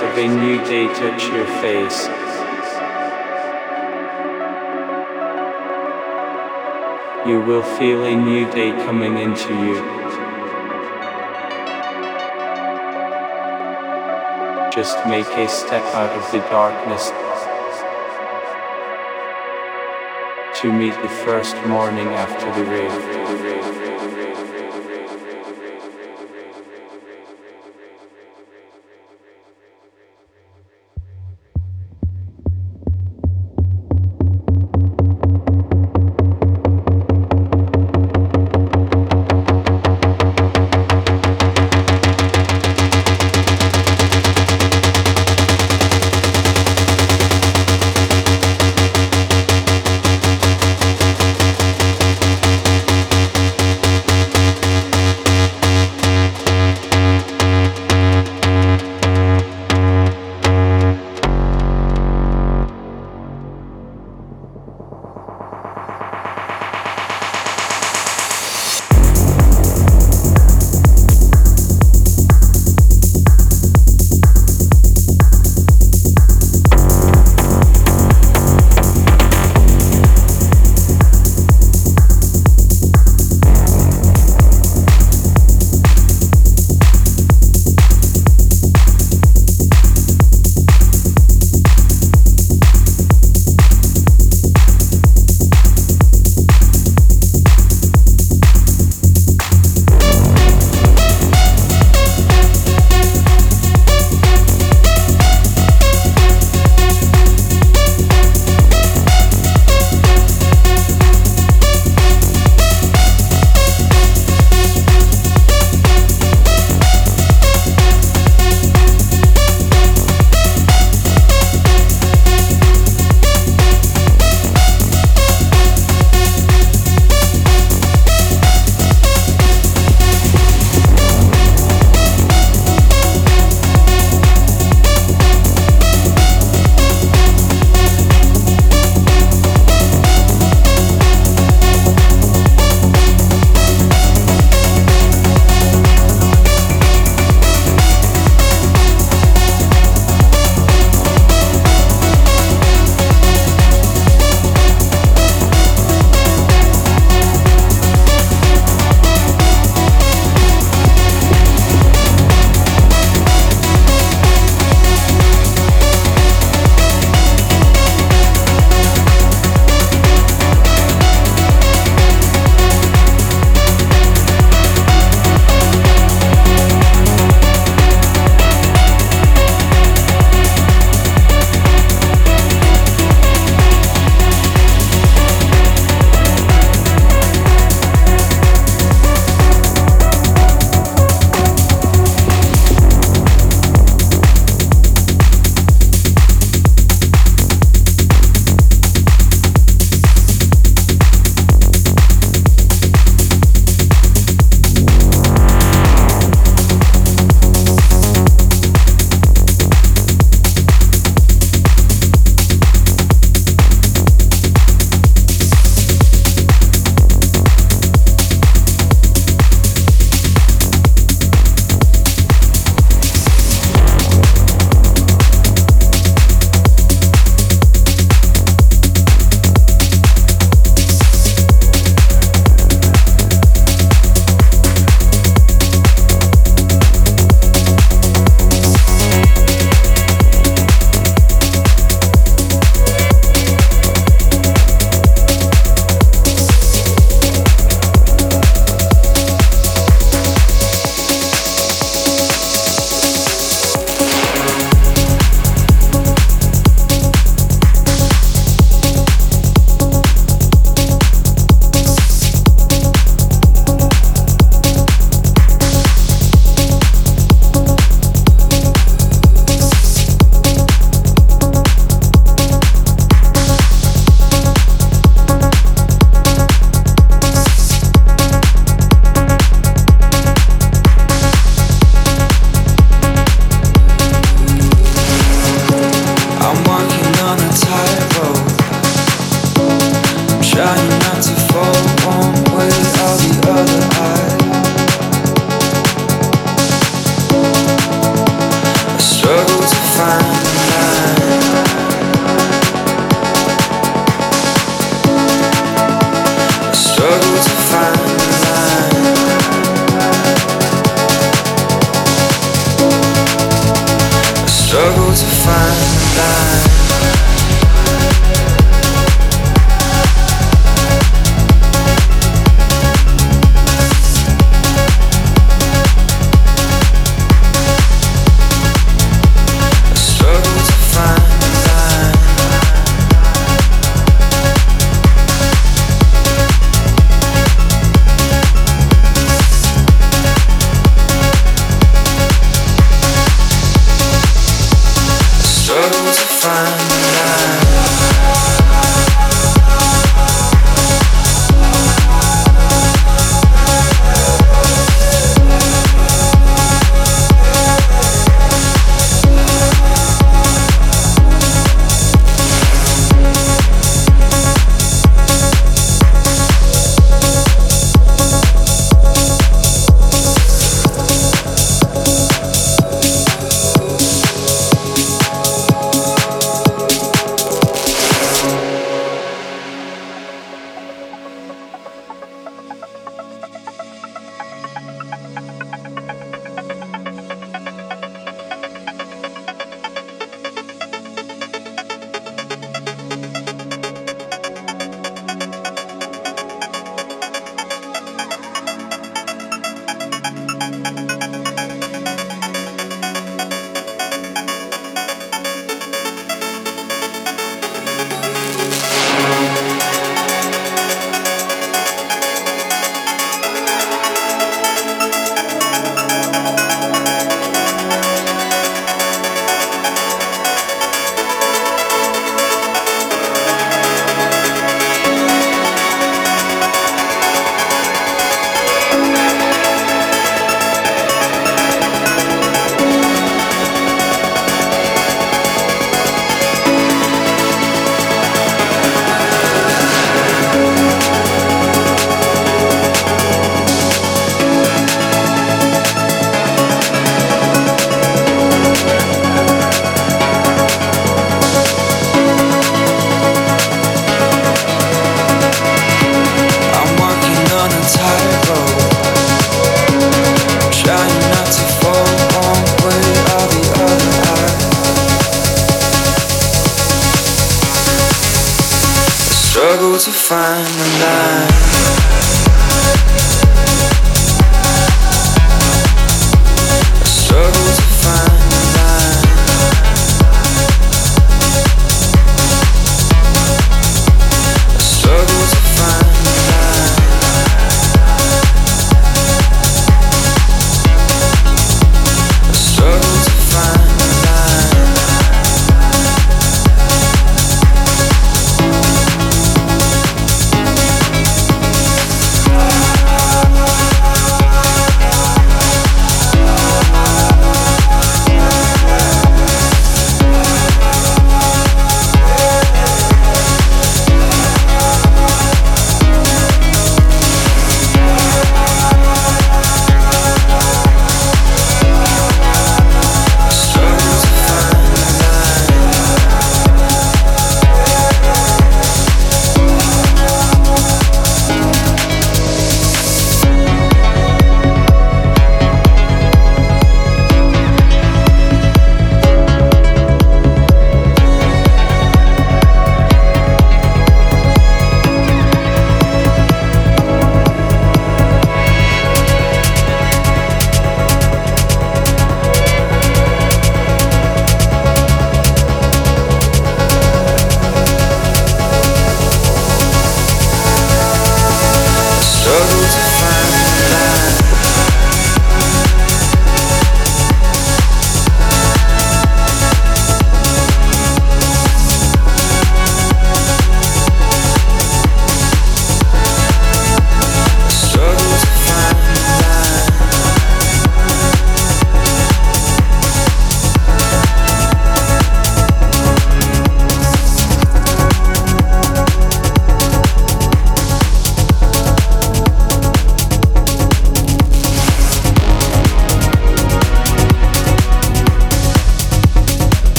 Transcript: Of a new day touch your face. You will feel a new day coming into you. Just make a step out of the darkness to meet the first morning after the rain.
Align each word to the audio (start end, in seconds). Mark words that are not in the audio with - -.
Of 0.00 0.16
a 0.16 0.26
new 0.26 0.56
day 0.64 0.86
touch 0.86 1.24
your 1.28 1.46
face. 1.60 2.06
You 7.28 7.42
will 7.42 7.62
feel 7.62 8.04
a 8.04 8.16
new 8.16 8.50
day 8.50 8.70
coming 8.86 9.18
into 9.18 9.52
you. 9.54 9.76
Just 14.72 14.96
make 15.06 15.26
a 15.26 15.46
step 15.46 15.84
out 15.94 16.16
of 16.16 16.32
the 16.32 16.38
darkness 16.48 17.10
to 20.62 20.72
meet 20.72 20.94
the 21.02 21.10
first 21.26 21.56
morning 21.66 22.08
after 22.08 22.46
the 22.54 22.64
rain. 22.70 23.89